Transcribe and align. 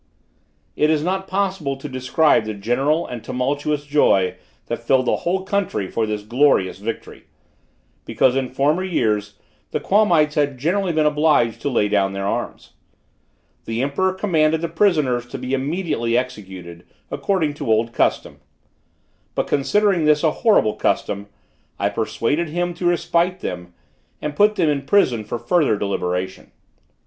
It 0.75 0.89
is 0.89 1.03
not 1.03 1.27
possible 1.27 1.77
to 1.77 1.87
describe 1.87 2.45
the 2.45 2.55
general 2.55 3.05
and 3.05 3.23
tumultuous 3.23 3.85
joy 3.85 4.33
that 4.65 4.81
filled 4.81 5.05
the 5.05 5.17
whole 5.17 5.43
country 5.43 5.87
for 5.87 6.07
this 6.07 6.23
glorious 6.23 6.79
victory; 6.79 7.25
because 8.03 8.35
in 8.35 8.49
former 8.49 8.83
wars 8.83 9.35
the 9.69 9.79
Quamites 9.79 10.33
had 10.33 10.57
generally 10.57 10.91
been 10.91 11.05
obliged 11.05 11.61
to 11.61 11.69
lay 11.69 11.87
down 11.87 12.13
their 12.13 12.25
arms. 12.25 12.73
The 13.65 13.83
emperor 13.83 14.11
commanded 14.13 14.61
the 14.61 14.69
prisoners 14.69 15.27
to 15.27 15.37
be 15.37 15.53
immediately 15.53 16.17
executed, 16.17 16.83
according 17.11 17.53
to 17.53 17.71
old 17.71 17.93
custom; 17.93 18.39
but 19.35 19.45
considering 19.45 20.05
this 20.05 20.23
a 20.23 20.31
horrible 20.31 20.73
custom, 20.77 21.27
I 21.77 21.89
persuaded 21.89 22.49
him 22.49 22.73
to 22.73 22.87
respite 22.87 23.41
them, 23.41 23.75
and 24.19 24.35
put 24.35 24.55
them 24.55 24.67
in 24.67 24.81
prison 24.87 25.25
for 25.25 25.37
further 25.37 25.77
deliberation. 25.77 26.49